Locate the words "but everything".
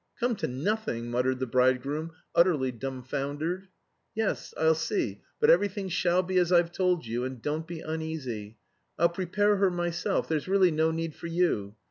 5.39-5.89